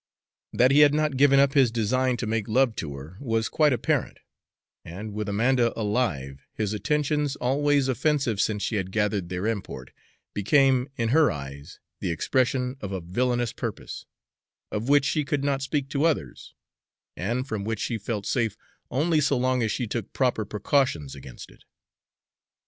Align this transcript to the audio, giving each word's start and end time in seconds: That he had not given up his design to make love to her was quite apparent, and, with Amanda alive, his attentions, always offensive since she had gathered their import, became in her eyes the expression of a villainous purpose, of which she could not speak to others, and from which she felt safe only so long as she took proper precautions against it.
That 0.51 0.71
he 0.71 0.79
had 0.79 0.95
not 0.95 1.15
given 1.15 1.39
up 1.39 1.53
his 1.53 1.69
design 1.69 2.17
to 2.17 2.25
make 2.25 2.47
love 2.47 2.75
to 2.77 2.95
her 2.95 3.17
was 3.19 3.47
quite 3.49 3.71
apparent, 3.71 4.17
and, 4.83 5.13
with 5.13 5.29
Amanda 5.29 5.79
alive, 5.79 6.41
his 6.55 6.73
attentions, 6.73 7.35
always 7.35 7.87
offensive 7.87 8.41
since 8.41 8.63
she 8.63 8.77
had 8.77 8.91
gathered 8.91 9.29
their 9.29 9.45
import, 9.45 9.91
became 10.33 10.89
in 10.95 11.09
her 11.09 11.31
eyes 11.31 11.79
the 11.99 12.09
expression 12.09 12.77
of 12.81 12.91
a 12.91 12.99
villainous 12.99 13.53
purpose, 13.53 14.07
of 14.71 14.89
which 14.89 15.05
she 15.05 15.23
could 15.23 15.43
not 15.43 15.61
speak 15.61 15.87
to 15.89 16.05
others, 16.05 16.55
and 17.15 17.47
from 17.47 17.63
which 17.63 17.79
she 17.79 17.99
felt 17.99 18.25
safe 18.25 18.57
only 18.89 19.21
so 19.21 19.37
long 19.37 19.61
as 19.61 19.71
she 19.71 19.85
took 19.85 20.11
proper 20.13 20.45
precautions 20.45 21.13
against 21.13 21.51
it. 21.51 21.63